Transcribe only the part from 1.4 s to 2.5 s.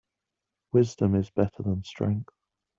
than strength.